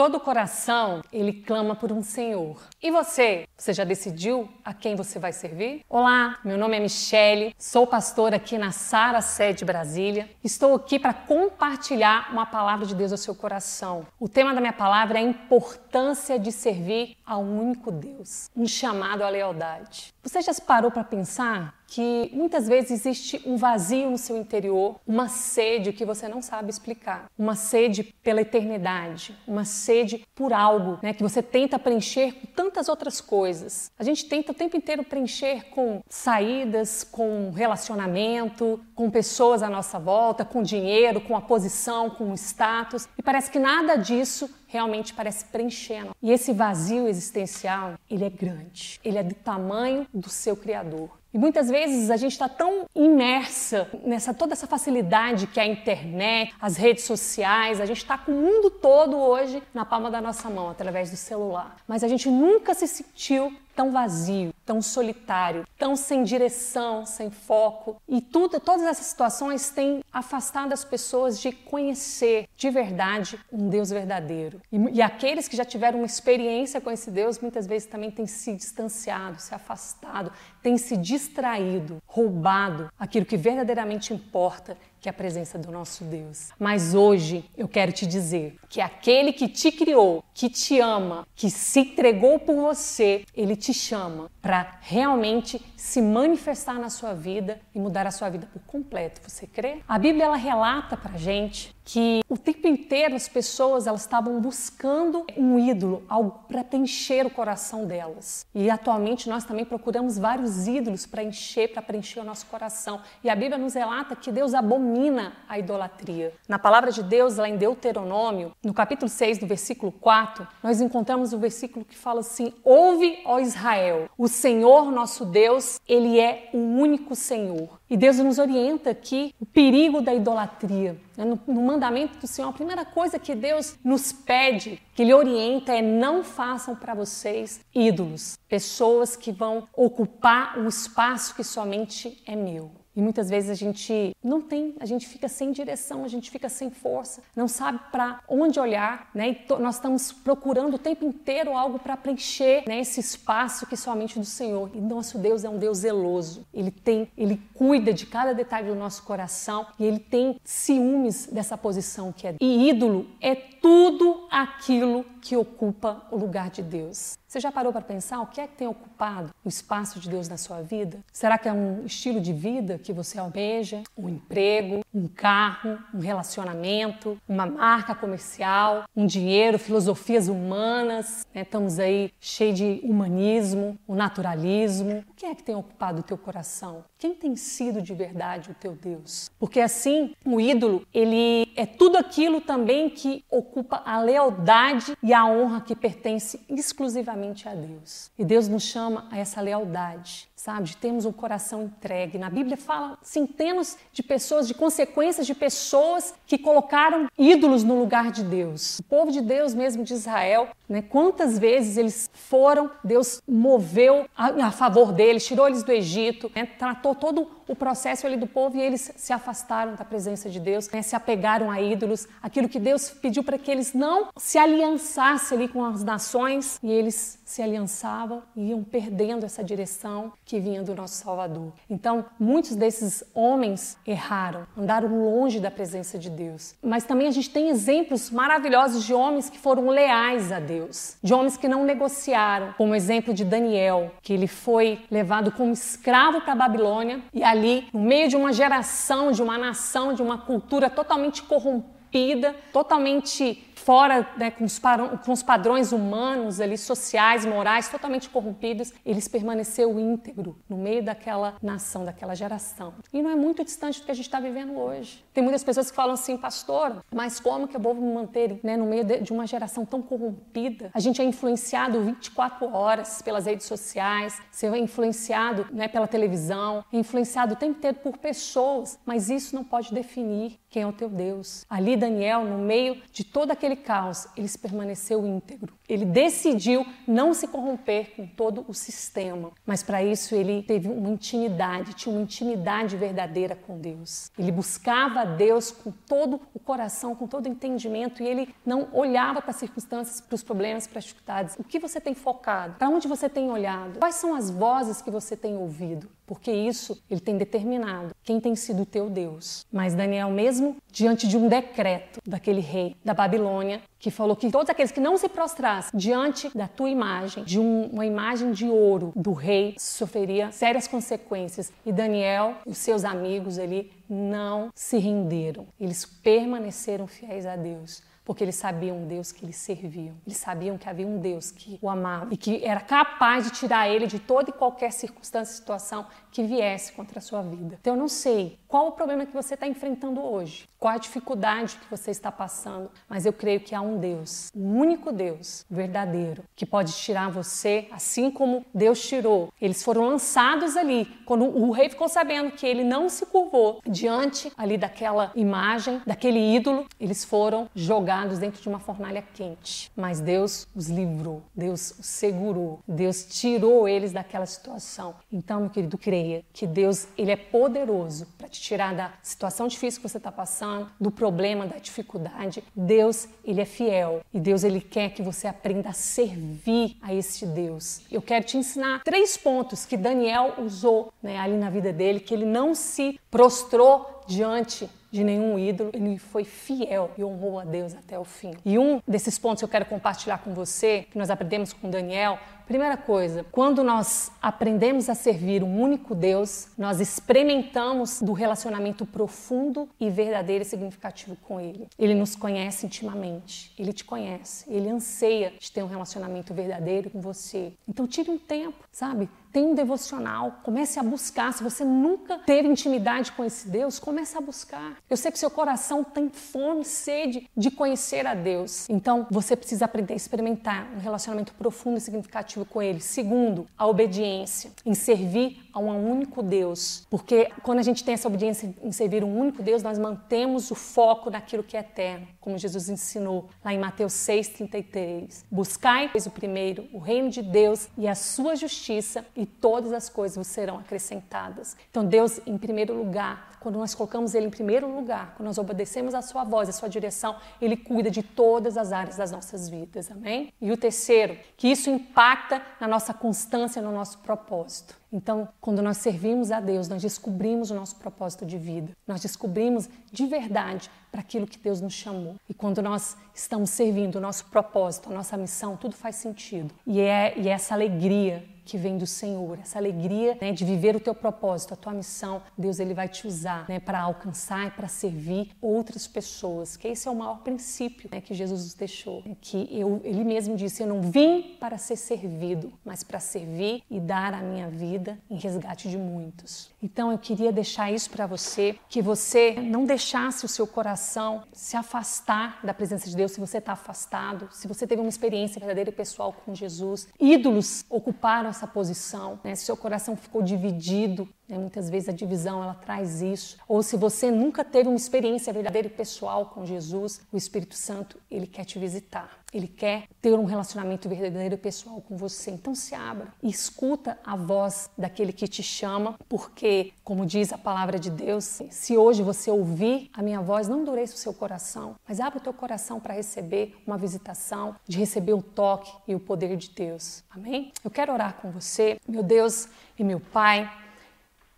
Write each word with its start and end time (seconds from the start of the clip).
Todo 0.00 0.18
coração, 0.18 1.02
ele 1.12 1.30
clama 1.30 1.76
por 1.76 1.92
um 1.92 2.02
Senhor. 2.02 2.56
E 2.82 2.90
você? 2.90 3.46
Você 3.54 3.74
já 3.74 3.84
decidiu 3.84 4.48
a 4.64 4.72
quem 4.72 4.96
você 4.96 5.18
vai 5.18 5.30
servir? 5.30 5.84
Olá, 5.90 6.38
meu 6.42 6.56
nome 6.56 6.74
é 6.74 6.80
Michele, 6.80 7.54
sou 7.58 7.86
pastora 7.86 8.36
aqui 8.36 8.56
na 8.56 8.72
Sara 8.72 9.20
Sede 9.20 9.62
Brasília. 9.62 10.30
Estou 10.42 10.74
aqui 10.74 10.98
para 10.98 11.12
compartilhar 11.12 12.30
uma 12.32 12.46
palavra 12.46 12.86
de 12.86 12.94
Deus 12.94 13.12
ao 13.12 13.18
seu 13.18 13.34
coração. 13.34 14.06
O 14.18 14.26
tema 14.26 14.54
da 14.54 14.60
minha 14.62 14.72
palavra 14.72 15.18
é 15.18 15.20
a 15.20 15.26
importância 15.26 16.38
de 16.38 16.50
servir 16.50 17.18
ao 17.26 17.42
único 17.42 17.92
Deus, 17.92 18.48
um 18.56 18.66
chamado 18.66 19.22
à 19.22 19.28
lealdade. 19.28 20.14
Você 20.22 20.40
já 20.40 20.54
se 20.54 20.62
parou 20.62 20.90
para 20.90 21.04
pensar 21.04 21.74
que 21.90 22.30
muitas 22.32 22.68
vezes 22.68 22.92
existe 22.92 23.42
um 23.44 23.56
vazio 23.56 24.08
no 24.08 24.16
seu 24.16 24.36
interior, 24.36 25.00
uma 25.04 25.28
sede 25.28 25.92
que 25.92 26.04
você 26.04 26.28
não 26.28 26.40
sabe 26.40 26.70
explicar, 26.70 27.26
uma 27.36 27.56
sede 27.56 28.14
pela 28.22 28.40
eternidade, 28.40 29.36
uma 29.44 29.64
sede 29.64 30.24
por 30.32 30.52
algo, 30.52 31.00
né, 31.02 31.12
que 31.12 31.22
você 31.22 31.42
tenta 31.42 31.80
preencher 31.80 32.32
com 32.32 32.46
tantas 32.46 32.88
outras 32.88 33.20
coisas. 33.20 33.90
A 33.98 34.04
gente 34.04 34.24
tenta 34.26 34.52
o 34.52 34.54
tempo 34.54 34.76
inteiro 34.76 35.02
preencher 35.02 35.64
com 35.70 36.00
saídas, 36.08 37.02
com 37.02 37.50
relacionamento, 37.50 38.80
com 38.94 39.10
pessoas 39.10 39.60
à 39.60 39.68
nossa 39.68 39.98
volta, 39.98 40.44
com 40.44 40.62
dinheiro, 40.62 41.20
com 41.20 41.36
a 41.36 41.40
posição, 41.40 42.08
com 42.08 42.30
o 42.30 42.34
status, 42.34 43.08
e 43.18 43.22
parece 43.22 43.50
que 43.50 43.58
nada 43.58 43.96
disso 43.96 44.48
realmente 44.68 45.12
parece 45.12 45.44
preencher. 45.46 46.06
E 46.22 46.30
esse 46.30 46.52
vazio 46.52 47.08
existencial, 47.08 47.94
ele 48.08 48.24
é 48.24 48.30
grande. 48.30 49.00
Ele 49.04 49.18
é 49.18 49.22
do 49.24 49.34
tamanho 49.34 50.06
do 50.14 50.28
seu 50.28 50.56
criador. 50.56 51.19
E 51.32 51.38
muitas 51.38 51.68
vezes 51.68 52.10
a 52.10 52.16
gente 52.16 52.32
está 52.32 52.48
tão 52.48 52.86
imersa 52.94 53.88
nessa 54.04 54.34
toda 54.34 54.52
essa 54.52 54.66
facilidade 54.66 55.46
que 55.46 55.60
é 55.60 55.62
a 55.62 55.66
internet, 55.66 56.52
as 56.60 56.76
redes 56.76 57.04
sociais, 57.04 57.80
a 57.80 57.86
gente 57.86 57.98
está 57.98 58.18
com 58.18 58.32
o 58.32 58.34
mundo 58.34 58.68
todo 58.68 59.16
hoje 59.16 59.62
na 59.72 59.84
palma 59.84 60.10
da 60.10 60.20
nossa 60.20 60.50
mão, 60.50 60.68
através 60.68 61.08
do 61.10 61.16
celular. 61.16 61.76
Mas 61.86 62.02
a 62.02 62.08
gente 62.08 62.28
nunca 62.28 62.74
se 62.74 62.88
sentiu 62.88 63.54
tão 63.74 63.90
vazio, 63.90 64.52
tão 64.64 64.80
solitário, 64.80 65.66
tão 65.76 65.96
sem 65.96 66.22
direção, 66.22 67.04
sem 67.04 67.30
foco. 67.30 67.96
E 68.08 68.20
tudo, 68.20 68.60
todas 68.60 68.84
essas 68.84 69.06
situações 69.06 69.70
têm 69.70 70.00
afastado 70.12 70.72
as 70.72 70.84
pessoas 70.84 71.40
de 71.40 71.50
conhecer 71.50 72.48
de 72.56 72.70
verdade 72.70 73.38
um 73.52 73.68
Deus 73.68 73.90
verdadeiro. 73.90 74.60
E, 74.70 74.76
e 74.94 75.02
aqueles 75.02 75.48
que 75.48 75.56
já 75.56 75.64
tiveram 75.64 75.98
uma 75.98 76.06
experiência 76.06 76.80
com 76.80 76.90
esse 76.90 77.10
Deus, 77.10 77.38
muitas 77.38 77.66
vezes 77.66 77.88
também 77.88 78.10
têm 78.10 78.26
se 78.26 78.54
distanciado, 78.54 79.40
se 79.40 79.54
afastado, 79.54 80.32
têm 80.62 80.76
se 80.76 80.96
distraído, 80.96 81.98
roubado 82.06 82.90
aquilo 82.98 83.26
que 83.26 83.36
verdadeiramente 83.36 84.12
importa, 84.12 84.76
que 85.00 85.08
é 85.08 85.10
a 85.10 85.14
presença 85.14 85.58
do 85.58 85.72
nosso 85.72 86.04
Deus. 86.04 86.50
Mas 86.58 86.94
hoje 86.94 87.44
eu 87.56 87.66
quero 87.66 87.90
te 87.92 88.06
dizer 88.06 88.56
que 88.68 88.80
aquele 88.80 89.32
que 89.32 89.48
te 89.48 89.72
criou, 89.72 90.22
que 90.34 90.50
te 90.50 90.78
ama, 90.78 91.26
que 91.34 91.50
se 91.50 91.80
entregou 91.80 92.38
por 92.38 92.54
você, 92.56 93.24
ele 93.34 93.56
te 93.56 93.72
chama 93.72 94.30
para 94.42 94.78
realmente 94.82 95.60
se 95.76 96.02
manifestar 96.02 96.78
na 96.78 96.90
sua 96.90 97.14
vida 97.14 97.60
e 97.74 97.78
mudar 97.78 98.06
a 98.06 98.10
sua 98.10 98.28
vida 98.28 98.46
por 98.52 98.60
completo. 98.62 99.20
Você 99.26 99.46
crê? 99.46 99.78
A 99.88 99.98
Bíblia 99.98 100.26
ela 100.26 100.36
relata 100.36 100.96
pra 100.96 101.16
gente 101.16 101.74
que 101.92 102.20
o 102.28 102.38
tempo 102.38 102.68
inteiro 102.68 103.16
as 103.16 103.28
pessoas 103.28 103.88
elas 103.88 104.02
estavam 104.02 104.40
buscando 104.40 105.26
um 105.36 105.58
ídolo, 105.58 106.04
algo 106.08 106.44
para 106.46 106.62
preencher 106.62 107.26
o 107.26 107.30
coração 107.30 107.84
delas. 107.84 108.46
E 108.54 108.70
atualmente 108.70 109.28
nós 109.28 109.42
também 109.42 109.64
procuramos 109.64 110.16
vários 110.16 110.68
ídolos 110.68 111.04
para 111.04 111.24
encher, 111.24 111.72
para 111.72 111.82
preencher 111.82 112.20
o 112.20 112.24
nosso 112.24 112.46
coração. 112.46 113.00
E 113.24 113.28
a 113.28 113.34
Bíblia 113.34 113.58
nos 113.58 113.74
relata 113.74 114.14
que 114.14 114.30
Deus 114.30 114.54
abomina 114.54 115.32
a 115.48 115.58
idolatria. 115.58 116.32
Na 116.46 116.60
palavra 116.60 116.92
de 116.92 117.02
Deus, 117.02 117.38
lá 117.38 117.48
em 117.48 117.56
Deuteronômio, 117.56 118.52
no 118.62 118.72
capítulo 118.72 119.08
6, 119.08 119.40
no 119.40 119.48
versículo 119.48 119.90
4, 119.90 120.46
nós 120.62 120.80
encontramos 120.80 121.32
o 121.32 121.38
versículo 121.38 121.84
que 121.84 121.98
fala 121.98 122.20
assim: 122.20 122.54
Ouve, 122.62 123.18
ó 123.24 123.40
Israel, 123.40 124.08
o 124.16 124.28
Senhor 124.28 124.92
nosso 124.92 125.24
Deus, 125.24 125.80
ele 125.88 126.20
é 126.20 126.50
o 126.52 126.58
único 126.58 127.16
Senhor. 127.16 127.80
E 127.90 127.96
Deus 127.96 128.18
nos 128.18 128.38
orienta 128.38 128.90
aqui 128.90 129.34
o 129.40 129.44
perigo 129.44 130.00
da 130.00 130.14
idolatria. 130.14 130.96
Né? 131.20 131.26
No, 131.26 131.54
no, 131.54 131.62
mandamento 131.62 132.18
do 132.18 132.26
Senhor, 132.26 132.48
a 132.48 132.52
primeira 132.52 132.84
coisa 132.84 133.18
que 133.18 133.34
Deus 133.34 133.76
nos 133.84 134.12
pede, 134.12 134.80
que 134.94 135.02
Ele 135.02 135.12
orienta, 135.12 135.72
é 135.72 135.82
não 135.82 136.24
façam 136.24 136.74
para 136.74 136.94
vocês 136.94 137.60
ídolos, 137.74 138.38
pessoas 138.48 139.16
que 139.16 139.30
vão 139.30 139.68
ocupar 139.76 140.58
um 140.58 140.66
espaço 140.66 141.34
que 141.34 141.44
somente 141.44 142.22
é 142.26 142.34
meu. 142.34 142.79
E 142.94 143.00
muitas 143.00 143.28
vezes 143.30 143.50
a 143.50 143.54
gente 143.54 144.16
não 144.22 144.40
tem, 144.40 144.74
a 144.80 144.86
gente 144.86 145.06
fica 145.06 145.28
sem 145.28 145.52
direção, 145.52 146.04
a 146.04 146.08
gente 146.08 146.30
fica 146.30 146.48
sem 146.48 146.70
força, 146.70 147.22
não 147.34 147.46
sabe 147.46 147.80
para 147.92 148.20
onde 148.28 148.58
olhar, 148.58 149.10
né? 149.14 149.30
E 149.30 149.52
nós 149.60 149.76
estamos 149.76 150.12
procurando 150.12 150.74
o 150.74 150.78
tempo 150.78 151.04
inteiro 151.04 151.56
algo 151.56 151.78
para 151.78 151.96
preencher 151.96 152.64
né, 152.66 152.80
esse 152.80 153.00
espaço 153.00 153.66
que 153.66 153.76
somente 153.76 154.18
do 154.18 154.24
Senhor. 154.24 154.70
E 154.74 154.80
nosso 154.80 155.18
Deus 155.18 155.44
é 155.44 155.48
um 155.48 155.58
Deus 155.58 155.78
zeloso. 155.78 156.46
Ele 156.52 156.70
tem, 156.70 157.08
ele 157.16 157.40
cuida 157.54 157.92
de 157.92 158.06
cada 158.06 158.32
detalhe 158.32 158.68
do 158.68 158.74
nosso 158.74 159.02
coração 159.04 159.66
e 159.78 159.84
ele 159.84 159.98
tem 159.98 160.40
ciúmes 160.44 161.26
dessa 161.26 161.56
posição 161.56 162.12
que 162.12 162.26
é. 162.26 162.34
E 162.40 162.68
ídolo 162.68 163.06
é 163.20 163.34
tudo 163.60 164.26
aquilo 164.30 165.04
que 165.20 165.36
ocupa 165.36 166.06
o 166.10 166.16
lugar 166.16 166.50
de 166.50 166.62
Deus. 166.62 167.18
Você 167.28 167.38
já 167.38 167.52
parou 167.52 167.72
para 167.72 167.82
pensar 167.82 168.20
o 168.20 168.26
que 168.26 168.40
é 168.40 168.46
que 168.46 168.56
tem 168.56 168.66
ocupado 168.66 169.32
o 169.44 169.48
espaço 169.48 170.00
de 170.00 170.08
Deus 170.08 170.28
na 170.28 170.36
sua 170.36 170.62
vida? 170.62 170.98
Será 171.12 171.38
que 171.38 171.48
é 171.48 171.52
um 171.52 171.84
estilo 171.86 172.20
de 172.20 172.32
vida 172.32 172.76
que 172.76 172.92
você 172.92 173.20
almeja? 173.20 173.84
Um 173.96 174.08
emprego, 174.08 174.84
um 174.92 175.06
carro, 175.06 175.78
um 175.94 176.00
relacionamento, 176.00 177.16
uma 177.28 177.46
marca 177.46 177.94
comercial, 177.94 178.84
um 178.96 179.06
dinheiro, 179.06 179.60
filosofias 179.60 180.26
humanas? 180.26 181.24
Né? 181.32 181.42
Estamos 181.42 181.78
aí 181.78 182.12
cheios 182.18 182.58
de 182.58 182.80
humanismo, 182.82 183.78
o 183.86 183.94
naturalismo. 183.94 185.04
O 185.08 185.14
que 185.14 185.26
é 185.26 185.34
que 185.34 185.44
tem 185.44 185.54
ocupado 185.54 186.00
o 186.00 186.02
teu 186.02 186.18
coração? 186.18 186.84
Quem 186.98 187.14
tem 187.14 187.36
sido 187.36 187.80
de 187.80 187.94
verdade 187.94 188.50
o 188.50 188.54
teu 188.54 188.72
Deus? 188.72 189.30
Porque 189.38 189.60
assim, 189.60 190.14
o 190.24 190.40
ídolo, 190.40 190.84
ele 190.92 191.52
é 191.54 191.64
tudo 191.64 191.96
aquilo 191.96 192.40
também 192.40 192.90
que 192.90 193.24
ocupa 193.30 193.49
a 193.84 194.00
lealdade 194.00 194.96
e 195.02 195.12
a 195.12 195.26
honra 195.26 195.60
que 195.60 195.74
pertence 195.74 196.40
exclusivamente 196.48 197.48
a 197.48 197.54
Deus. 197.54 198.10
E 198.18 198.24
Deus 198.24 198.48
nos 198.48 198.62
chama 198.62 199.08
a 199.10 199.18
essa 199.18 199.40
lealdade, 199.40 200.29
sabe? 200.40 200.68
De 200.68 200.76
termos 200.78 201.04
um 201.04 201.12
coração 201.12 201.64
entregue. 201.64 202.16
Na 202.16 202.30
Bíblia 202.30 202.56
fala 202.56 202.96
centenas 203.02 203.76
de 203.92 204.02
pessoas, 204.02 204.48
de 204.48 204.54
consequências 204.54 205.26
de 205.26 205.34
pessoas 205.34 206.14
que 206.26 206.38
colocaram 206.38 207.08
ídolos 207.18 207.62
no 207.62 207.78
lugar 207.78 208.10
de 208.10 208.24
Deus. 208.24 208.78
O 208.78 208.84
povo 208.84 209.12
de 209.12 209.20
Deus 209.20 209.52
mesmo 209.52 209.84
de 209.84 209.92
Israel, 209.92 210.48
né? 210.70 210.80
Quantas 210.80 211.36
vezes 211.36 211.76
eles 211.76 212.08
foram, 212.14 212.70
Deus 212.82 213.20
moveu 213.28 214.06
a, 214.16 214.46
a 214.46 214.50
favor 214.52 214.92
deles, 214.92 215.26
tirou 215.26 215.48
eles 215.48 215.64
do 215.64 215.72
Egito, 215.72 216.30
né? 216.34 216.46
tratou 216.46 216.94
todo 216.94 217.28
o 217.48 217.56
processo 217.56 218.06
ali 218.06 218.16
do 218.16 218.28
povo 218.28 218.56
e 218.56 218.60
eles 218.60 218.92
se 218.94 219.12
afastaram 219.12 219.74
da 219.74 219.84
presença 219.84 220.30
de 220.30 220.38
Deus, 220.38 220.70
né? 220.70 220.80
se 220.82 220.94
apegaram 220.94 221.50
a 221.50 221.60
ídolos, 221.60 222.06
aquilo 222.22 222.48
que 222.48 222.60
Deus 222.60 222.88
pediu 222.88 223.24
para 223.24 223.36
que 223.36 223.50
eles 223.50 223.74
não 223.74 224.10
se 224.16 224.38
aliançassem 224.38 225.36
ali 225.36 225.48
com 225.48 225.64
as 225.64 225.82
nações 225.82 226.60
e 226.62 226.70
eles 226.70 227.18
se 227.24 227.42
aliançavam 227.42 228.22
e 228.36 228.50
iam 228.50 228.62
perdendo 228.62 229.26
essa 229.26 229.42
direção 229.42 230.12
que 230.30 230.38
vinha 230.38 230.62
do 230.62 230.76
nosso 230.76 230.94
Salvador. 231.02 231.52
Então, 231.68 232.04
muitos 232.16 232.54
desses 232.54 233.02
homens 233.12 233.76
erraram, 233.84 234.46
andaram 234.56 235.02
longe 235.02 235.40
da 235.40 235.50
presença 235.50 235.98
de 235.98 236.08
Deus. 236.08 236.54
Mas 236.62 236.84
também 236.84 237.08
a 237.08 237.10
gente 237.10 237.28
tem 237.28 237.48
exemplos 237.48 238.12
maravilhosos 238.12 238.84
de 238.84 238.94
homens 238.94 239.28
que 239.28 239.36
foram 239.36 239.68
leais 239.68 240.30
a 240.30 240.38
Deus, 240.38 240.96
de 241.02 241.12
homens 241.12 241.36
que 241.36 241.48
não 241.48 241.64
negociaram, 241.64 242.54
como 242.56 242.70
o 242.70 242.76
exemplo 242.76 243.12
de 243.12 243.24
Daniel, 243.24 243.90
que 244.02 244.12
ele 244.12 244.28
foi 244.28 244.78
levado 244.88 245.32
como 245.32 245.52
escravo 245.52 246.20
para 246.20 246.34
a 246.34 246.36
Babilônia 246.36 247.02
e 247.12 247.24
ali, 247.24 247.66
no 247.72 247.80
meio 247.80 248.08
de 248.08 248.14
uma 248.14 248.32
geração, 248.32 249.10
de 249.10 249.20
uma 249.20 249.36
nação, 249.36 249.94
de 249.94 250.00
uma 250.00 250.18
cultura 250.18 250.70
totalmente 250.70 251.24
corrompida, 251.24 252.36
totalmente 252.52 253.49
fora 253.60 254.08
né, 254.16 254.30
com, 254.30 254.44
os 254.44 254.58
com, 255.04 255.12
os 255.12 255.22
padrões 255.22 255.72
humanos 255.72 256.40
ali, 256.40 256.56
sociais, 256.56 257.24
morais, 257.24 257.68
totalmente 257.68 258.08
corrompidos, 258.08 258.72
eles 258.84 259.06
permaneceu 259.06 259.78
íntegro 259.78 260.38
no 260.48 260.56
meio 260.56 260.82
daquela 260.82 261.34
nação, 261.42 261.84
daquela 261.84 262.14
geração. 262.14 262.74
E 262.92 263.02
não 263.02 263.10
é 263.10 263.14
muito 263.14 263.44
distante 263.44 263.80
do 263.80 263.84
que 263.84 263.90
a 263.90 263.94
gente 263.94 264.06
está 264.06 264.20
vivendo 264.20 264.56
hoje. 264.56 265.04
Tem 265.12 265.22
muitas 265.22 265.44
pessoas 265.44 265.70
que 265.70 265.76
falam 265.76 265.94
assim, 265.94 266.16
pastor, 266.16 266.82
mas 266.92 267.20
como 267.20 267.46
que 267.46 267.56
eu 267.56 267.60
vou 267.60 267.74
me 267.74 267.92
manter 267.92 268.40
né, 268.42 268.56
no 268.56 268.64
meio 268.64 268.84
de, 268.84 269.12
uma 269.12 269.26
geração 269.26 269.64
tão 269.64 269.82
corrompida? 269.82 270.70
A 270.72 270.80
gente 270.80 271.00
é 271.00 271.04
influenciado 271.04 271.82
24 271.82 272.52
horas 272.54 273.02
pelas 273.02 273.26
redes 273.26 273.46
sociais, 273.46 274.20
você 274.30 274.46
é 274.46 274.58
influenciado 274.58 275.46
né, 275.52 275.68
pela 275.68 275.86
televisão, 275.86 276.64
é 276.72 276.76
influenciado 276.78 277.34
o 277.34 277.36
tempo 277.36 277.58
inteiro 277.58 277.78
por 277.78 277.98
pessoas, 277.98 278.78
mas 278.84 279.10
isso 279.10 279.34
não 279.34 279.44
pode 279.44 279.72
definir 279.72 280.38
quem 280.48 280.62
é 280.62 280.66
o 280.66 280.72
teu 280.72 280.88
Deus. 280.88 281.46
Ali, 281.48 281.76
Daniel, 281.76 282.24
no 282.24 282.38
meio 282.38 282.80
de 282.92 283.04
todo 283.04 283.30
aquele 283.30 283.49
caos, 283.56 284.06
ele 284.16 284.28
permaneceu 284.40 285.06
íntegro. 285.06 285.52
Ele 285.68 285.84
decidiu 285.84 286.66
não 286.86 287.14
se 287.14 287.28
corromper 287.28 287.94
com 287.94 288.06
todo 288.06 288.44
o 288.48 288.54
sistema, 288.54 289.30
mas 289.46 289.62
para 289.62 289.82
isso 289.82 290.14
ele 290.14 290.42
teve 290.42 290.68
uma 290.68 290.88
intimidade, 290.88 291.74
tinha 291.74 291.94
uma 291.94 292.02
intimidade 292.02 292.76
verdadeira 292.76 293.36
com 293.36 293.58
Deus. 293.58 294.10
Ele 294.18 294.32
buscava 294.32 295.04
Deus 295.04 295.50
com 295.50 295.70
todo 295.70 296.20
o 296.34 296.38
coração, 296.38 296.94
com 296.94 297.06
todo 297.06 297.26
o 297.26 297.28
entendimento, 297.28 298.02
e 298.02 298.06
ele 298.06 298.34
não 298.44 298.68
olhava 298.72 299.20
para 299.20 299.30
as 299.30 299.36
circunstâncias, 299.36 300.00
para 300.00 300.14
os 300.14 300.22
problemas, 300.22 300.66
para 300.66 300.78
as 300.78 300.84
dificuldades. 300.84 301.36
O 301.38 301.44
que 301.44 301.58
você 301.58 301.80
tem 301.80 301.94
focado? 301.94 302.54
Para 302.54 302.68
onde 302.68 302.88
você 302.88 303.08
tem 303.08 303.30
olhado? 303.30 303.78
Quais 303.78 303.96
são 303.96 304.14
as 304.14 304.30
vozes 304.30 304.82
que 304.82 304.90
você 304.90 305.16
tem 305.16 305.36
ouvido? 305.36 305.88
Porque 306.10 306.32
isso 306.32 306.76
ele 306.90 306.98
tem 306.98 307.16
determinado 307.16 307.94
quem 308.02 308.18
tem 308.18 308.34
sido 308.34 308.62
o 308.62 308.66
teu 308.66 308.90
Deus. 308.90 309.46
Mas 309.52 309.76
Daniel, 309.76 310.10
mesmo 310.10 310.56
diante 310.72 311.06
de 311.06 311.16
um 311.16 311.28
decreto 311.28 312.00
daquele 312.04 312.40
rei 312.40 312.74
da 312.84 312.92
Babilônia, 312.92 313.62
que 313.78 313.92
falou 313.92 314.16
que 314.16 314.28
todos 314.28 314.50
aqueles 314.50 314.72
que 314.72 314.80
não 314.80 314.98
se 314.98 315.08
prostrassem 315.08 315.70
diante 315.72 316.28
da 316.36 316.48
tua 316.48 316.68
imagem, 316.68 317.22
de 317.22 317.38
um, 317.38 317.66
uma 317.66 317.86
imagem 317.86 318.32
de 318.32 318.48
ouro 318.48 318.92
do 318.96 319.12
rei, 319.12 319.54
sofreria 319.56 320.32
sérias 320.32 320.66
consequências. 320.66 321.52
E 321.64 321.70
Daniel 321.70 322.38
e 322.44 322.50
os 322.50 322.58
seus 322.58 322.84
amigos 322.84 323.38
ali 323.38 323.70
não 323.88 324.50
se 324.52 324.78
renderam. 324.78 325.46
Eles 325.60 325.84
permaneceram 325.84 326.88
fiéis 326.88 327.24
a 327.24 327.36
Deus 327.36 327.88
porque 328.10 328.24
eles 328.24 328.34
sabiam 328.34 328.76
um 328.76 328.88
Deus 328.88 329.12
que 329.12 329.24
eles 329.24 329.36
serviam. 329.36 329.94
Eles 330.04 330.18
sabiam 330.18 330.58
que 330.58 330.68
havia 330.68 330.84
um 330.84 330.98
Deus 330.98 331.30
que 331.30 331.60
o 331.62 331.70
amava 331.70 332.12
e 332.12 332.16
que 332.16 332.44
era 332.44 332.58
capaz 332.58 333.22
de 333.22 333.30
tirar 333.30 333.68
ele 333.68 333.86
de 333.86 334.00
toda 334.00 334.30
e 334.30 334.32
qualquer 334.32 334.72
circunstância 334.72 335.32
situação 335.32 335.86
que 336.10 336.24
viesse 336.24 336.72
contra 336.72 336.98
a 336.98 337.00
sua 337.00 337.22
vida. 337.22 337.56
Então 337.60 337.74
eu 337.74 337.78
não 337.78 337.86
sei 337.86 338.36
qual 338.48 338.66
o 338.66 338.72
problema 338.72 339.06
que 339.06 339.12
você 339.12 339.34
está 339.34 339.46
enfrentando 339.46 340.04
hoje, 340.04 340.48
qual 340.58 340.74
a 340.74 340.78
dificuldade 340.78 341.56
que 341.58 341.70
você 341.70 341.92
está 341.92 342.10
passando, 342.10 342.68
mas 342.88 343.06
eu 343.06 343.12
creio 343.12 343.38
que 343.38 343.54
há 343.54 343.60
um 343.60 343.78
Deus, 343.78 344.28
um 344.34 344.58
único 344.58 344.90
Deus 344.90 345.46
verdadeiro, 345.48 346.24
que 346.34 346.44
pode 346.44 346.72
tirar 346.72 347.12
você, 347.12 347.68
assim 347.70 348.10
como 348.10 348.44
Deus 348.52 348.84
tirou. 348.84 349.32
Eles 349.40 349.62
foram 349.62 349.86
lançados 349.86 350.56
ali, 350.56 350.84
quando 351.06 351.26
o 351.26 351.52
rei 351.52 351.68
ficou 351.68 351.88
sabendo 351.88 352.32
que 352.32 352.44
ele 352.44 352.64
não 352.64 352.88
se 352.88 353.06
curvou 353.06 353.60
diante 353.64 354.32
ali 354.36 354.58
daquela 354.58 355.12
imagem, 355.14 355.80
daquele 355.86 356.18
ídolo, 356.34 356.66
eles 356.80 357.04
foram 357.04 357.48
jogados 357.54 357.99
dentro 358.08 358.40
de 358.40 358.48
uma 358.48 358.58
fornalha 358.58 359.02
quente. 359.14 359.70
Mas 359.76 360.00
Deus 360.00 360.46
os 360.54 360.68
livrou, 360.68 361.22
Deus 361.34 361.74
os 361.78 361.86
segurou, 361.86 362.60
Deus 362.66 363.04
tirou 363.04 363.68
eles 363.68 363.92
daquela 363.92 364.26
situação. 364.26 364.94
Então, 365.12 365.40
meu 365.40 365.50
querido, 365.50 365.76
creia 365.76 366.24
que 366.32 366.46
Deus, 366.46 366.86
ele 366.96 367.10
é 367.10 367.16
poderoso 367.16 368.06
para 368.18 368.28
te 368.28 368.40
tirar 368.40 368.74
da 368.74 368.92
situação 369.02 369.46
difícil 369.46 369.80
que 369.80 369.88
você 369.88 369.98
está 369.98 370.12
passando, 370.12 370.70
do 370.80 370.90
problema, 370.90 371.46
da 371.46 371.58
dificuldade. 371.58 372.42
Deus, 372.54 373.08
ele 373.24 373.40
é 373.40 373.44
fiel 373.44 374.00
e 374.12 374.20
Deus, 374.20 374.44
ele 374.44 374.60
quer 374.60 374.90
que 374.90 375.02
você 375.02 375.26
aprenda 375.26 375.70
a 375.70 375.72
servir 375.72 376.76
a 376.80 376.94
este 376.94 377.26
Deus. 377.26 377.82
Eu 377.90 378.02
quero 378.02 378.24
te 378.24 378.36
ensinar 378.36 378.82
três 378.82 379.16
pontos 379.16 379.64
que 379.64 379.76
Daniel 379.76 380.34
usou 380.38 380.92
né, 381.02 381.18
ali 381.18 381.36
na 381.36 381.50
vida 381.50 381.72
dele, 381.72 382.00
que 382.00 382.14
ele 382.14 382.26
não 382.26 382.54
se 382.54 382.98
prostrou 383.10 384.02
diante 384.06 384.68
de 384.90 385.04
nenhum 385.04 385.38
ídolo, 385.38 385.70
ele 385.72 385.98
foi 385.98 386.24
fiel 386.24 386.90
e 386.96 387.04
honrou 387.04 387.38
a 387.38 387.44
Deus 387.44 387.74
até 387.74 387.98
o 387.98 388.04
fim. 388.04 388.32
E 388.44 388.58
um 388.58 388.80
desses 388.86 389.18
pontos 389.18 389.40
que 389.40 389.44
eu 389.44 389.48
quero 389.48 389.66
compartilhar 389.66 390.18
com 390.18 390.34
você, 390.34 390.86
que 390.90 390.98
nós 390.98 391.10
aprendemos 391.10 391.52
com 391.52 391.70
Daniel, 391.70 392.18
Primeira 392.50 392.76
coisa, 392.76 393.24
quando 393.30 393.62
nós 393.62 394.10
aprendemos 394.20 394.88
a 394.88 394.94
servir 394.96 395.44
um 395.44 395.60
único 395.60 395.94
Deus, 395.94 396.48
nós 396.58 396.80
experimentamos 396.80 398.02
do 398.02 398.12
relacionamento 398.12 398.84
profundo 398.84 399.68
e 399.78 399.88
verdadeiro 399.88 400.42
e 400.42 400.44
significativo 400.44 401.16
com 401.22 401.40
Ele. 401.40 401.68
Ele 401.78 401.94
nos 401.94 402.16
conhece 402.16 402.66
intimamente, 402.66 403.54
Ele 403.56 403.72
te 403.72 403.84
conhece, 403.84 404.52
Ele 404.52 404.68
anseia 404.68 405.32
de 405.38 405.52
ter 405.52 405.62
um 405.62 405.68
relacionamento 405.68 406.34
verdadeiro 406.34 406.90
com 406.90 407.00
você. 407.00 407.52
Então 407.68 407.86
tire 407.86 408.10
um 408.10 408.18
tempo, 408.18 408.64
sabe? 408.72 409.08
Tem 409.32 409.46
um 409.46 409.54
devocional, 409.54 410.40
comece 410.42 410.80
a 410.80 410.82
buscar. 410.82 411.32
Se 411.32 411.44
você 411.44 411.64
nunca 411.64 412.18
teve 412.18 412.48
intimidade 412.48 413.12
com 413.12 413.24
esse 413.24 413.48
Deus, 413.48 413.78
comece 413.78 414.18
a 414.18 414.20
buscar. 414.20 414.76
Eu 414.90 414.96
sei 414.96 415.12
que 415.12 415.20
seu 415.20 415.30
coração 415.30 415.84
tem 415.84 416.08
fome, 416.08 416.64
sede 416.64 417.30
de 417.36 417.48
conhecer 417.48 418.04
a 418.08 418.12
Deus. 418.12 418.68
Então 418.68 419.06
você 419.08 419.36
precisa 419.36 419.64
aprender 419.64 419.92
a 419.92 419.96
experimentar 419.96 420.68
um 420.74 420.80
relacionamento 420.80 421.32
profundo 421.34 421.78
e 421.78 421.80
significativo 421.80 422.44
com 422.44 422.60
ele. 422.60 422.80
Segundo, 422.80 423.46
a 423.56 423.68
obediência 423.68 424.50
em 424.66 424.74
servir 424.74 425.48
a 425.52 425.60
um 425.60 425.88
único 425.88 426.24
Deus. 426.24 426.88
Porque 426.90 427.30
quando 427.44 427.60
a 427.60 427.62
gente 427.62 427.84
tem 427.84 427.94
essa 427.94 428.08
obediência 428.08 428.52
em 428.60 428.72
servir 428.72 429.04
um 429.04 429.16
único 429.16 429.44
Deus, 429.44 429.62
nós 429.62 429.78
mantemos 429.78 430.50
o 430.50 430.56
foco 430.56 431.08
naquilo 431.08 431.44
que 431.44 431.56
é 431.56 431.60
eterno, 431.60 432.08
como 432.20 432.36
Jesus 432.36 432.68
ensinou 432.68 433.28
lá 433.44 433.54
em 433.54 433.58
Mateus 433.58 433.92
6,33. 433.92 435.24
Buscai, 435.30 435.88
pois, 435.90 436.06
o 436.06 436.10
primeiro, 436.10 436.68
o 436.72 436.78
reino 436.78 437.10
de 437.10 437.22
Deus 437.22 437.68
e 437.78 437.86
a 437.86 437.94
sua 437.94 438.34
justiça, 438.34 439.04
e 439.14 439.24
todas 439.24 439.72
as 439.72 439.88
coisas 439.88 440.16
vos 440.16 440.26
serão 440.26 440.58
acrescentadas. 440.58 441.56
Então, 441.70 441.84
Deus, 441.84 442.20
em 442.26 442.36
primeiro 442.36 442.74
lugar, 442.74 443.38
quando 443.40 443.58
nós 443.58 443.74
colocamos 443.74 444.14
Ele 444.14 444.26
em 444.26 444.30
primeiro 444.30 444.72
lugar, 444.72 445.14
quando 445.16 445.26
nós 445.26 445.38
obedecemos 445.38 445.94
a 445.94 446.02
Sua 446.02 446.24
voz, 446.24 446.48
a 446.48 446.52
Sua 446.52 446.68
direção, 446.68 447.16
Ele 447.40 447.56
cuida 447.56 447.90
de 447.90 448.02
todas 448.02 448.56
as 448.56 448.72
áreas 448.72 448.96
das 448.96 449.10
nossas 449.10 449.48
vidas. 449.48 449.90
Amém? 449.90 450.32
E 450.40 450.52
o 450.52 450.56
terceiro, 450.56 451.16
que 451.36 451.48
isso 451.48 451.68
impacta 451.70 452.42
na 452.60 452.68
nossa 452.68 452.94
constância, 452.94 453.60
no 453.60 453.72
nosso 453.72 453.98
propósito. 453.98 454.79
Então, 454.92 455.28
quando 455.40 455.62
nós 455.62 455.76
servimos 455.78 456.30
a 456.30 456.40
Deus, 456.40 456.68
nós 456.68 456.82
descobrimos 456.82 457.50
o 457.50 457.54
nosso 457.54 457.76
propósito 457.76 458.26
de 458.26 458.36
vida. 458.36 458.72
Nós 458.86 459.00
descobrimos 459.00 459.68
de 459.92 460.06
verdade 460.06 460.70
para 460.90 461.00
aquilo 461.00 461.26
que 461.26 461.38
Deus 461.38 461.60
nos 461.60 461.74
chamou. 461.74 462.16
E 462.28 462.34
quando 462.34 462.60
nós 462.60 462.96
estamos 463.14 463.50
servindo 463.50 463.96
o 463.96 464.00
nosso 464.00 464.26
propósito, 464.26 464.90
a 464.90 464.94
nossa 464.94 465.16
missão, 465.16 465.56
tudo 465.56 465.76
faz 465.76 465.96
sentido. 465.96 466.52
E 466.66 466.80
é, 466.80 467.16
e 467.18 467.28
é 467.28 467.32
essa 467.32 467.54
alegria 467.54 468.24
que 468.50 468.58
vem 468.58 468.76
do 468.76 468.86
Senhor, 468.86 469.38
essa 469.38 469.60
alegria 469.60 470.18
né, 470.20 470.32
de 470.32 470.44
viver 470.44 470.74
o 470.74 470.80
teu 470.80 470.92
propósito, 470.92 471.54
a 471.54 471.56
tua 471.56 471.72
missão, 471.72 472.20
Deus 472.36 472.58
ele 472.58 472.74
vai 472.74 472.88
te 472.88 473.06
usar 473.06 473.48
né, 473.48 473.60
para 473.60 473.80
alcançar 473.80 474.48
e 474.48 474.50
para 474.50 474.66
servir 474.66 475.30
outras 475.40 475.86
pessoas. 475.86 476.56
Que 476.56 476.66
esse 476.66 476.88
é 476.88 476.90
o 476.90 476.96
maior 476.96 477.20
princípio 477.20 477.88
né, 477.92 478.00
que 478.00 478.12
Jesus 478.12 478.42
nos 478.42 478.54
deixou. 478.54 479.02
Né, 479.06 479.16
que 479.20 479.48
eu, 479.52 479.80
ele 479.84 480.02
mesmo 480.02 480.36
disse: 480.36 480.64
Eu 480.64 480.66
não 480.66 480.82
vim 480.82 481.36
para 481.38 481.58
ser 481.58 481.76
servido, 481.76 482.52
mas 482.64 482.82
para 482.82 482.98
servir 482.98 483.62
e 483.70 483.78
dar 483.78 484.14
a 484.14 484.20
minha 484.20 484.48
vida 484.48 484.79
em 485.08 485.16
resgate 485.16 485.68
de 485.68 485.76
muitos. 485.76 486.50
Então 486.62 486.90
eu 486.90 486.98
queria 486.98 487.32
deixar 487.32 487.70
isso 487.70 487.90
para 487.90 488.06
você, 488.06 488.58
que 488.68 488.80
você 488.80 489.32
não 489.32 489.64
deixasse 489.64 490.24
o 490.24 490.28
seu 490.28 490.46
coração 490.46 491.24
se 491.32 491.56
afastar 491.56 492.40
da 492.44 492.54
presença 492.54 492.88
de 492.88 492.96
Deus 492.96 493.12
se 493.12 493.20
você 493.20 493.38
está 493.38 493.52
afastado, 493.52 494.28
se 494.32 494.48
você 494.48 494.66
teve 494.66 494.80
uma 494.80 494.88
experiência 494.88 495.38
verdadeira 495.38 495.70
e 495.70 495.72
pessoal 495.72 496.12
com 496.12 496.34
Jesus. 496.34 496.88
Ídolos 496.98 497.64
ocuparam 497.68 498.28
essa 498.28 498.46
posição, 498.46 499.18
né? 499.22 499.34
se 499.34 499.44
seu 499.44 499.56
coração 499.56 499.96
ficou 499.96 500.22
dividido, 500.22 501.08
né? 501.30 501.38
muitas 501.38 501.70
vezes 501.70 501.88
a 501.88 501.92
divisão 501.92 502.42
ela 502.42 502.54
traz 502.54 503.00
isso. 503.00 503.38
Ou 503.48 503.62
se 503.62 503.76
você 503.76 504.10
nunca 504.10 504.44
teve 504.44 504.68
uma 504.68 504.76
experiência 504.76 505.32
verdadeira 505.32 505.68
e 505.68 505.70
pessoal 505.70 506.26
com 506.26 506.44
Jesus, 506.44 507.00
o 507.12 507.16
Espírito 507.16 507.54
Santo 507.54 507.98
ele 508.10 508.26
quer 508.26 508.44
te 508.44 508.58
visitar. 508.58 509.20
Ele 509.32 509.46
quer 509.46 509.84
ter 510.00 510.12
um 510.12 510.24
relacionamento 510.24 510.88
verdadeiro 510.88 511.34
e 511.34 511.38
pessoal 511.38 511.80
com 511.80 511.96
você. 511.96 512.32
Então 512.32 512.54
se 512.54 512.74
abra 512.74 513.08
e 513.22 513.28
escuta 513.28 513.98
a 514.04 514.16
voz 514.16 514.70
daquele 514.76 515.12
que 515.12 515.28
te 515.28 515.42
chama, 515.42 515.94
porque, 516.08 516.72
como 516.82 517.06
diz 517.06 517.32
a 517.32 517.38
palavra 517.38 517.78
de 517.78 517.90
Deus, 517.90 518.42
se 518.50 518.76
hoje 518.76 519.02
você 519.02 519.30
ouvir 519.30 519.88
a 519.92 520.02
minha 520.02 520.20
voz, 520.20 520.48
não 520.48 520.62
endureça 520.62 520.94
o 520.94 520.98
seu 520.98 521.14
coração, 521.14 521.76
mas 521.86 522.00
abra 522.00 522.18
o 522.18 522.22
teu 522.22 522.32
coração 522.32 522.80
para 522.80 522.94
receber 522.94 523.56
uma 523.66 523.78
visitação, 523.78 524.56
de 524.66 524.78
receber 524.78 525.12
o 525.12 525.22
toque 525.22 525.72
e 525.86 525.94
o 525.94 526.00
poder 526.00 526.36
de 526.36 526.50
Deus. 526.50 527.04
Amém? 527.10 527.52
Eu 527.64 527.70
quero 527.70 527.92
orar 527.92 528.14
com 528.14 528.30
você, 528.30 528.80
meu 528.88 529.02
Deus 529.02 529.48
e 529.78 529.84
meu 529.84 530.00
Pai. 530.00 530.50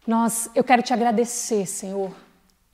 Nós, 0.06 0.50
eu 0.54 0.64
quero 0.64 0.82
te 0.82 0.92
agradecer, 0.92 1.64
Senhor. 1.66 2.12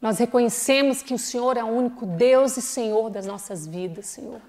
Nós 0.00 0.18
reconhecemos 0.18 1.02
que 1.02 1.12
o 1.12 1.18
Senhor 1.18 1.58
é 1.58 1.62
o 1.62 1.66
único 1.66 2.06
Deus 2.06 2.56
e 2.56 2.62
Senhor 2.62 3.11
das 3.11 3.26
nossas 3.26 3.66
vidas, 3.66 4.06
Senhor. 4.06 4.40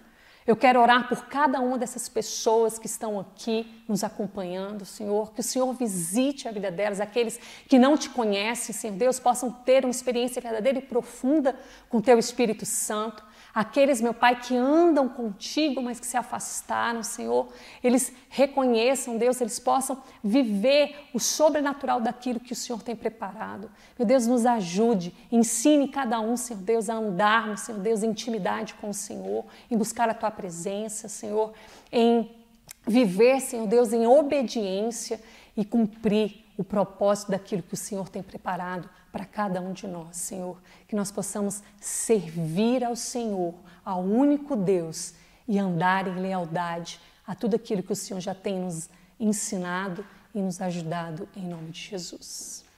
Eu 0.47 0.55
quero 0.55 0.81
orar 0.81 1.07
por 1.09 1.25
cada 1.25 1.59
uma 1.59 1.77
dessas 1.77 2.07
pessoas 2.07 2.79
que 2.79 2.87
estão 2.87 3.19
aqui 3.19 3.83
nos 3.87 4.03
acompanhando, 4.03 4.85
Senhor, 4.85 5.33
que 5.33 5.41
o 5.41 5.43
Senhor 5.43 5.71
visite 5.73 6.47
a 6.47 6.51
vida 6.51 6.71
delas, 6.71 7.01
aqueles 7.01 7.39
que 7.67 7.77
não 7.77 7.97
te 7.97 8.09
conhecem, 8.09 8.73
Senhor 8.73 8.95
Deus, 8.95 9.19
possam 9.19 9.51
ter 9.51 9.83
uma 9.83 9.91
experiência 9.91 10.41
verdadeira 10.41 10.79
e 10.79 10.81
profunda 10.81 11.55
com 11.89 11.97
o 11.97 12.01
teu 12.01 12.17
Espírito 12.17 12.65
Santo. 12.65 13.23
Aqueles, 13.59 13.99
meu 13.99 14.13
Pai, 14.13 14.39
que 14.39 14.55
andam 14.55 15.09
contigo, 15.09 15.81
mas 15.81 15.99
que 15.99 16.07
se 16.07 16.15
afastaram, 16.15 17.03
Senhor, 17.03 17.49
eles 17.83 18.13
reconheçam, 18.29 19.17
Deus, 19.17 19.41
eles 19.41 19.59
possam 19.59 20.01
viver 20.23 20.95
o 21.13 21.19
sobrenatural 21.19 21.99
daquilo 21.99 22.39
que 22.39 22.53
o 22.53 22.55
Senhor 22.55 22.81
tem 22.81 22.95
preparado. 22.95 23.69
Meu 23.97 24.07
Deus, 24.07 24.25
nos 24.25 24.45
ajude, 24.45 25.13
ensine 25.29 25.89
cada 25.89 26.21
um, 26.21 26.37
Senhor 26.37 26.61
Deus, 26.61 26.89
a 26.89 26.93
andarmos, 26.93 27.59
Senhor 27.59 27.81
Deus, 27.81 28.01
em 28.01 28.11
intimidade 28.11 28.75
com 28.75 28.91
o 28.91 28.93
Senhor, 28.93 29.43
em 29.69 29.75
buscar 29.75 30.07
a 30.07 30.13
tua 30.13 30.31
presença, 30.31 31.09
Senhor, 31.09 31.51
em 31.91 32.31
viver, 32.89 33.39
Senhor 33.39 33.67
Deus, 33.67 33.93
em 33.93 34.07
obediência 34.07 35.21
e 35.55 35.63
cumprir 35.63 36.45
o 36.57 36.63
propósito 36.63 37.31
daquilo 37.31 37.63
que 37.63 37.73
o 37.73 37.77
Senhor 37.77 38.09
tem 38.09 38.21
preparado 38.21 38.89
para 39.11 39.25
cada 39.25 39.61
um 39.61 39.71
de 39.71 39.87
nós, 39.87 40.17
Senhor. 40.17 40.57
Que 40.87 40.95
nós 40.95 41.11
possamos 41.11 41.63
servir 41.79 42.83
ao 42.83 42.95
Senhor, 42.95 43.53
ao 43.85 44.01
único 44.01 44.55
Deus, 44.55 45.13
e 45.47 45.57
andar 45.57 46.07
em 46.07 46.19
lealdade 46.19 46.99
a 47.25 47.33
tudo 47.33 47.55
aquilo 47.55 47.81
que 47.81 47.93
o 47.93 47.95
Senhor 47.95 48.19
já 48.19 48.35
tem 48.35 48.59
nos 48.59 48.89
ensinado 49.19 50.05
e 50.33 50.39
nos 50.39 50.61
ajudado, 50.61 51.27
em 51.35 51.45
nome 51.45 51.71
de 51.71 51.79
Jesus. 51.79 52.68